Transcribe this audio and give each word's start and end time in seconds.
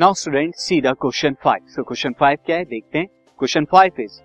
Now 0.00 0.14
student 0.14 0.54
see 0.54 0.80
the 0.80 0.86
question 1.00 1.34
five 1.44 1.64
so 1.68 1.82
question 1.82 2.12
five 2.18 2.38
क्या 2.46 2.56
है? 2.56 2.64
देखते 2.64 2.98
हैं. 2.98 3.06
Question 3.38 3.64
five 3.70 4.00
is 4.00 4.20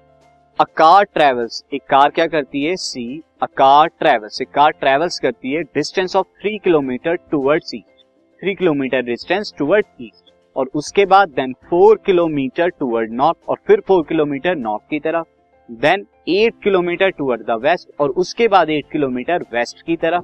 a 0.60 0.64
car 0.78 1.04
travels 1.04 1.64
एक 1.73 1.82
कार 1.89 2.10
क्या 2.10 2.26
करती 2.28 2.64
है? 2.64 2.76
सी 2.76 3.21
अ 3.42 3.46
कार 3.57 3.88
ट्रेवल्स 4.00 4.41
एक 4.41 4.50
कार 4.50 4.71
ट्रेवल्स 4.71 5.18
करती 5.20 5.54
है 5.54 5.62
distance 5.64 6.16
of 6.16 6.28
three 6.41 6.57
kilometre 6.64 7.16
towards 7.32 7.73
east 7.75 8.04
three 8.41 8.54
kilometre 8.55 9.02
distance 9.05 9.54
toward 9.57 9.86
east 10.02 10.32
और 10.55 10.70
उसके 10.75 11.05
बाद 11.05 11.30
then 11.30 11.54
four 11.70 12.00
kilometre 12.05 12.70
toward 12.70 13.14
north 13.14 13.50
और 13.50 13.58
फिर 13.68 13.82
फोर 13.88 14.04
किलोमीटर 14.10 14.55
नॉर्थ 14.58 14.90
की 14.90 15.00
तरफ़. 15.00 15.26
Then 15.70 16.05
eight 16.30 16.62
kilometre 16.64 17.10
toward 17.10 17.46
the 17.48 17.60
west 17.64 17.90
और 18.00 18.10
उसके 18.24 18.48
बाद 18.48 18.70
एट 18.70 18.92
किलोमीटर 18.92 19.46
वेस्ट 19.54 19.82
की 19.86 19.96
तरफ़. 19.96 20.24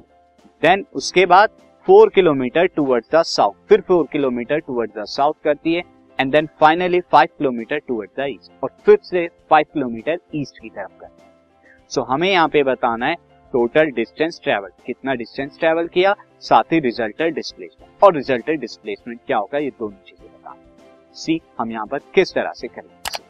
देन 0.62 0.86
उसके 0.94 1.26
बाद 1.26 1.50
four 1.90 2.08
kilometre 2.08 2.66
toward 2.66 3.04
the 3.14 3.22
south 3.26 3.54
फिर 3.68 3.80
four 3.80 4.06
kilometre 4.12 4.58
toward 4.58 4.90
the 4.98 5.04
south 5.08 5.34
करती 5.44 5.72
है 5.74 5.82
and 6.18 6.32
then 6.32 6.48
finally 6.60 7.00
five 7.12 7.28
kilometre 7.38 7.78
toward 7.88 8.10
the 8.18 8.26
east 8.28 8.62
और 8.64 8.70
फिर 8.84 8.98
से 9.02 9.26
फाइव 9.50 9.66
किलोमीटर 9.72 10.18
ईस्ट 10.34 10.58
की 10.58 10.68
तरफ़ 10.68 11.00
करती 11.00 11.22
है। 11.22 11.88
सो 11.90 12.00
so, 12.00 12.06
हमें 12.08 12.28
यहाँ 12.30 12.48
पे 12.48 12.62
बताना 12.62 13.06
है 13.06 13.14
टोटल 13.54 13.90
डिस्टेंस 13.90 14.40
ट्रेवल 14.44 14.70
कितना 14.86 15.14
डिस्टेंस 15.14 15.58
ट्रेवल 15.58 15.88
किया? 15.88 16.14
साथ 16.40 16.72
ही 16.72 16.80
रिजल्टेड 16.80 17.34
डिस्प्लेसमेंट 17.34 18.04
और 18.04 18.14
रिजल्टेड 18.14 18.60
डिस्प्लेसमेंट 18.60 19.20
क्या 19.26 19.38
होगा? 19.38 19.58
ये 19.58 19.70
दोनों 19.70 20.06
चीज़ें 20.06 20.28
बताना 20.28 21.14
सी 21.14 21.40
हम 21.58 21.72
यहाँ 21.72 21.86
पर 21.86 21.98
किस 22.14 22.34
तरह 22.34 22.52
से 22.52 22.68
करेंगे। 22.68 23.22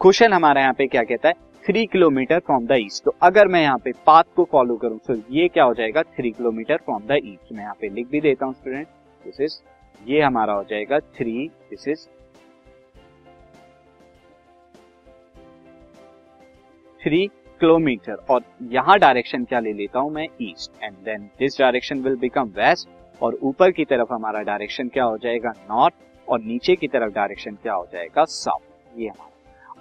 क्वेश्चन 0.00 0.32
हमारा 0.32 0.60
यहाँ 0.60 0.74
पे 0.74 0.86
क्या 0.86 1.02
कहता 1.04 1.28
है? 1.28 1.34
Three 1.66 1.84
kilometre 1.86 2.38
from 2.38 2.66
the 2.66 2.72
east 2.80 3.04
तो 3.04 3.14
अगर 3.22 3.48
मैं 3.48 3.60
यहाँ 3.62 3.78
पे 3.84 3.92
पाथ 4.06 4.24
को 4.36 4.44
फॉलो 4.52 4.76
करूँ 4.76 4.98
तो 5.06 5.14
ये 5.30 5.46
क्या 5.48 5.64
हो 5.64 5.72
जाएगा? 5.74 6.02
Three 6.02 6.30
kilometre 6.30 6.76
from 6.76 7.06
the 7.06 7.18
east 7.24 7.52
मैं 7.52 7.62
यहाँ 7.62 7.74
पे 7.80 7.88
लिख 7.88 8.08
भी 8.10 8.20
देता 8.20 8.46
हूँ 8.46 8.54
स्टूडेंट 8.54 8.86
दिस 9.24 9.40
इज़ 9.40 9.58
ये 10.00 10.20
हमारा 10.22 10.52
हो 10.52 10.64
जाएगा 10.70 10.98
three 11.16 11.48
this 11.70 11.88
is 11.88 12.06
three 17.00 17.26
kilometre 17.60 18.24
और 18.30 18.42
यहाँ 18.72 18.98
डायरेक्शन 18.98 19.44
क्या 19.44 19.60
ले 19.60 19.72
लेता 19.72 19.98
हूँ 19.98 20.12
मैं? 20.12 20.26
East 20.42 20.82
and 20.82 20.96
then 21.04 21.28
this 21.38 21.58
direction 21.58 22.00
will 22.02 22.16
become 22.18 22.52
west 22.56 23.22
और 23.22 23.38
ऊपर 23.42 23.70
की 23.70 23.84
तरफ़ 23.84 24.12
हमारा 24.12 24.42
डायरेक्शन 24.42 24.88
क्या 24.88 25.04
हो 25.04 25.18
जाएगा? 25.18 25.52
नॉर्थ 25.70 25.94
और 26.28 26.40
नीचे 26.42 26.76
की 26.76 26.88
तरफ़ 26.88 27.14
डायरेक्शन 27.14 27.58
क्या 27.62 27.74
हो 27.74 27.86
जाएगा? 27.92 28.24
साउथ 28.24 28.98
ये 28.98 29.08
हमारा 29.08 29.35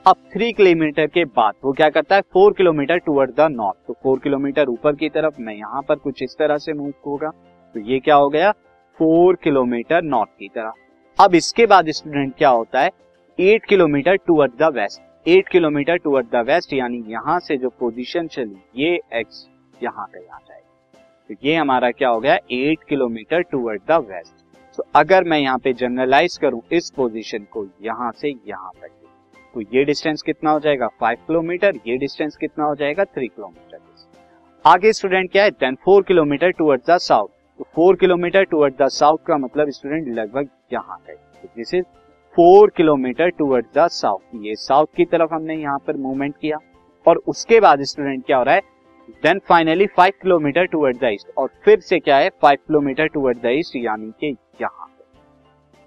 अब 0.06 0.16
थ्री 0.34 0.52
किलोमीटर 0.54 1.06
के 1.08 1.24
बाद, 1.26 1.54
वो 1.64 1.72
क्या 1.74 1.90
करता 1.90 2.16
है? 2.16 2.22
Four 2.34 2.54
kilometre 2.54 2.98
toward 2.98 3.32
the 3.36 3.48
north 3.52 3.78
तो 3.88 3.94
फोर 4.04 4.20
किलोमीटर 4.20 4.68
ऊपर 4.70 4.96
की 4.96 5.08
तरफ़ 5.10 5.40
मैं 5.42 5.54
यहाँ 5.54 5.82
पर 5.82 5.96
कुछ 5.96 6.22
इस 6.24 6.36
तरह 6.40 6.58
से 6.58 6.74
मूव 6.74 6.92
होगा। 7.06 7.30
तो 7.76 7.80
ये 7.82 8.00
क्या 8.00 8.16
हो 8.16 8.28
गया? 8.30 8.52
फोर 9.00 9.36
किलोमीटर 9.44 10.02
नॉर्थ 10.04 10.30
की 10.40 10.48
तरफ़। 10.48 11.24
अब 11.24 11.36
इसके 11.36 11.66
बाद 11.66 11.90
स्टूडेंट 11.92 12.34
क्या 12.38 12.50
होता 12.50 12.82
है? 12.82 12.92
Eight 13.40 13.66
kilometre 13.66 14.16
toward 14.18 14.52
the 14.60 14.72
west 14.76 15.28
eight 15.28 15.48
kilometre 15.50 15.98
toward 15.98 16.28
the 16.32 16.44
west 16.48 16.74
यानी 16.74 17.04
यहाँ 17.08 17.40
से 17.40 17.58
जो 17.58 17.70
पोजीशन 17.80 18.28
चली, 18.28 18.56
ये 18.76 19.00
एक्स 19.14 19.46
यहाँ 19.82 20.06
पे 20.06 20.20
आ 20.20 20.38
जाएगा। 20.40 21.02
तो 21.30 21.36
ये 21.44 21.56
हमारा 21.56 21.90
क्या 21.92 22.10
हो 22.10 22.20
गया? 22.20 22.36
Eight 22.52 22.84
kilometre 22.90 23.42
toward 23.42 23.82
the 23.88 23.98
west 24.10 24.78
तो 24.78 24.86
अगर 24.96 25.24
मैं 25.24 25.40
यहाँ 25.40 25.58
पे 25.58 25.74
जनरलाइज 25.74 26.38
करूँ, 26.38 26.62
इस 26.72 26.92
पोजीशन 26.96 27.48
को 27.52 27.66
यहाँ 27.82 28.12
से 28.12 28.30
यहाँ 28.30 28.72
तक 28.74 28.92
तो 29.56 29.62
ये 29.64 29.84
डिस्टेंस 29.86 30.22
कितना 30.22 30.52
हो 30.52 30.60
जाएगा? 30.60 30.88
फाइव 31.00 31.18
किलोमीटर 31.28 31.76
ये 31.88 31.96
डिस्टेंस 31.98 32.36
कितना 32.38 32.66
हो 32.66 32.76
जाएगा? 32.76 33.04
थ्री 33.06 33.28
किलोमीटर 33.28 33.80
आगे 34.66 34.92
स्टूडेंट 34.94 35.32
क्या 35.32 35.44
है? 35.44 35.52
Then 35.52 35.76
four 35.86 36.04
kilometre 36.04 36.52
toward 36.52 36.82
the 36.90 36.98
south 36.98 37.28
तो 37.60 37.66
four 37.76 37.96
kilometre 37.96 38.44
toward 38.44 38.74
the 38.82 38.88
south 38.90 39.18
का 39.28 39.38
मतलब 39.38 39.70
स्टूडेंट 39.70 40.08
लगभग 40.16 40.48
यहाँ 40.74 40.98
है। 41.08 41.16
This 41.46 41.74
is 41.74 41.84
four 42.36 42.70
kilometre 42.78 43.30
toward 43.30 43.66
the 43.78 43.88
south 43.90 44.44
ये 44.46 44.56
साउथ 44.56 44.88
की 44.96 45.06
तरफ़ 45.06 45.34
हमने 45.34 45.56
यहाँ 45.56 45.78
पर 45.88 45.98
मूवमेंट 45.98 46.34
किया। 46.42 46.58
और 47.06 47.22
उसके 47.28 47.60
बाद 47.60 47.84
स्टूडेंट 47.84 48.26
क्या 48.26 48.38
हो 48.38 48.44
रहा 48.44 48.56
है? 48.56 48.62
Then 49.24 49.40
finally 49.50 49.86
five 49.88 50.14
kilometre 50.22 50.66
toward 50.66 50.98
the 50.98 51.10
east 51.14 51.32
और 51.38 51.50
फिर 51.66 51.80
से 51.80 52.00
क्या 52.00 52.18
है? 52.18 52.30
Five 52.42 52.58
kilometre 52.58 53.08
toward 53.08 53.42
the 53.42 53.56
east 53.60 53.76
यानी 53.76 54.12
कि 54.20 54.36
यहाँ। 54.62 54.92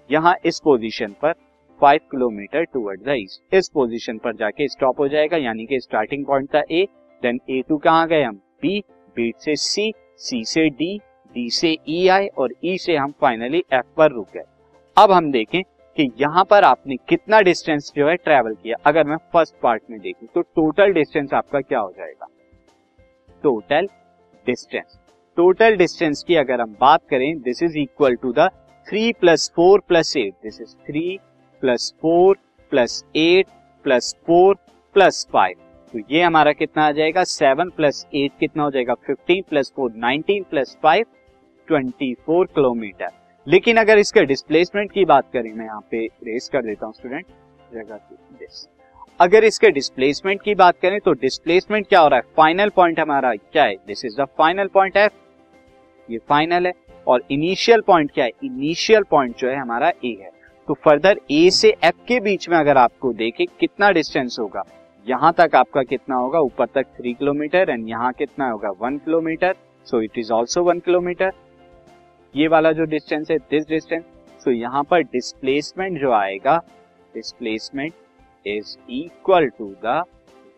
यहाँ 0.09 0.35
इस 0.45 0.59
पोजीशन 0.59 1.15
पर 1.21 1.33
five 1.81 1.99
kilometre 2.11 2.63
toward 2.65 3.01
the 3.01 3.13
east 3.17 3.53
इस 3.55 3.69
पोजीशन 3.69 4.17
पर 4.17 4.35
जाके 4.35 4.67
स्टॉप 4.67 4.99
हो 4.99 5.07
जाएगा, 5.07 5.37
यानी 5.37 5.65
कि 5.65 5.79
स्टार्टिंग 5.79 6.25
पॉइंट 6.25 6.49
था 6.55 6.63
ए 6.71 6.85
देन 7.23 7.39
ए 7.49 7.61
टू 7.69 7.77
कहाँ 7.79 8.07
गए 8.07 8.23
हम? 8.23 8.35
बी 8.61 8.79
बी 9.15 9.31
से 9.39 9.55
सी 9.57 9.91
सी 10.17 10.43
से 10.45 10.69
डी 10.71 10.97
डी 11.35 11.49
से 11.51 11.71
ई 11.71 12.05
e 12.05 12.09
आए 12.09 12.27
और 12.27 12.53
ई 12.65 12.73
e 12.73 12.79
से 12.81 12.95
हम 12.95 13.11
फाइनली 13.21 13.63
एफ़ 13.73 13.85
पर 13.97 14.11
रुक 14.11 14.27
गए। 14.33 14.43
अब 14.97 15.11
हम 15.11 15.31
देखें 15.31 15.61
कि 15.97 16.09
यहाँ 16.19 16.43
पर 16.49 16.63
आपने 16.63 16.95
कितना 17.09 17.39
डिस्टेंस 17.41 17.91
जो 17.95 18.07
है 18.09 18.15
ट्रेवल 18.17 18.53
किया। 18.53 18.77
अगर 18.85 19.07
मैं 19.07 19.17
फ़र्स्ट 19.33 19.55
पार्ट 19.63 19.83
में 19.89 19.99
देखूँ 19.99 20.27
तो 20.35 20.41
टोटल 20.41 20.93
डिस्टेंस 20.93 21.33
आपका 21.33 21.61
क्या 21.61 21.79
हो 21.79 21.93
जाएगा? 21.97 22.27
टोटल 23.43 23.87
डिस्टेंस 24.45 24.99
टोटल 25.37 25.75
डिस्टेंस 25.77 26.23
की 26.27 26.35
अगर 26.35 26.61
हम 26.61 26.75
बात 26.81 27.01
करें 27.09 27.39
this 27.41 27.63
is 27.63 27.77
equal 27.77 28.15
to 28.15 28.31
the 28.33 28.49
three 28.87 29.11
plus 29.19 29.51
four 29.55 29.81
plus 29.87 30.15
eight 30.17 30.33
this 30.43 30.61
is 30.61 30.75
three 30.85 31.19
plus 31.61 31.93
four 32.01 32.37
plus 32.71 33.03
eight 33.17 33.47
plus 33.85 34.15
four 34.27 34.55
plus 34.95 35.27
five 35.33 35.55
तो 35.93 35.99
ये 36.11 36.21
हमारा 36.21 36.51
कितना 36.53 36.85
आ 36.87 36.91
जाएगा? 36.91 37.23
सेवन 37.23 37.69
प्लस 37.69 38.05
एट 38.15 38.31
कितना 38.39 38.63
हो 38.63 38.71
जाएगा? 38.71 38.93
Fifteen 38.95 39.43
plus 39.49 39.71
four 39.75 39.93
nineteen 39.97 40.43
plus 40.49 40.77
five 40.83 41.05
twenty 41.67 42.13
four 42.25 42.45
kilometre 42.55 43.09
लेकिन 43.47 43.77
अगर 43.77 43.97
इसके 43.97 44.25
डिस्प्लेसमेंट 44.25 44.91
की 44.91 45.05
बात 45.05 45.31
करें, 45.33 45.53
मैं 45.53 45.65
यहाँ 45.65 45.81
पे 45.91 46.05
रेस 46.05 46.49
कर 46.53 46.61
देता 46.61 46.85
हूँ 46.85 46.93
स्टूडेंट 46.93 47.25
जगह 47.73 47.99
अगर 49.19 49.43
इसके 49.43 49.69
डिस्प्लेसमेंट 49.71 50.41
की 50.41 50.55
बात 50.55 50.79
करें 50.81 50.99
तो 50.99 51.13
डिस्प्लेसमेंट 51.13 51.87
क्या 51.87 51.99
हो 51.99 52.07
रहा 52.07 52.19
है? 52.19 52.33
फाइनल 52.37 52.69
पॉइंट 52.69 52.99
हमारा 52.99 53.33
क्या 53.35 53.63
है? 53.63 53.75
This 53.87 54.05
is 54.05 54.21
the 54.21 54.25
final 54.37 54.67
point 54.67 54.97
F 54.97 55.13
ये 56.09 56.17
फाइनल 56.29 56.67
है। 56.67 56.73
और 57.07 57.23
इनिशियल 57.31 57.81
पॉइंट 57.81 58.11
क्या 58.11 58.25
है? 58.25 58.31
इनिशियल 58.43 59.03
पॉइंट 59.11 59.37
जो 59.37 59.49
है, 59.49 59.55
हमारा 59.55 59.89
ए 59.89 60.17
है। 60.21 60.31
तो 60.69 60.73
फर्दर 60.75 61.19
ए 61.31 61.49
से 61.49 61.69
एफ़ 61.83 62.01
के 62.07 62.19
बीच 62.19 62.47
में 62.49 62.57
अगर 62.57 62.77
आपको 62.77 63.11
देखे, 63.13 63.45
कितना 63.59 63.89
डिस्टेंस 63.91 64.35
होगा? 64.39 64.63
यहाँ 65.05 65.31
तक 65.33 65.55
आपका 65.55 65.81
कितना 65.83 66.15
होगा? 66.15 66.39
ऊपर 66.39 66.65
तक 66.65 66.87
थ्री 66.97 67.13
किलोमीटर 67.13 67.69
एंड 67.69 67.87
यहाँ 67.89 68.11
कितना 68.13 68.49
होगा? 68.49 68.69
One 68.81 68.97
kilometre 68.97 69.55
so 69.87 70.01
it 70.01 70.17
is 70.17 70.31
also 70.31 70.63
one 70.63 70.79
kilometre 70.79 71.31
ये 72.35 72.47
वाला 72.47 72.71
जो 72.71 72.85
डिस्टेंस 72.85 73.31
है 73.31 73.37
दिस 73.51 73.67
डिस्टेंस 73.67 74.03
सो 74.43 74.51
यहाँ 74.51 74.83
पर 74.83 75.03
डिस्प्लेसमेंट 75.05 75.99
जो 76.01 76.11
आएगा 76.11 76.57
displacement 77.13 77.93
is 78.45 78.77
equal 78.91 79.49
to 79.49 79.73
the 79.85 80.03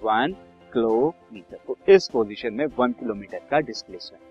one 0.04 0.36
kilometre 0.74 1.58
तो 1.68 1.78
इस 1.88 2.10
पोजीशन 2.14 2.54
में 2.54 2.66
वन 2.78 2.92
किलोमीटर 2.92 3.48
का 3.52 3.60
displacement 3.62 4.31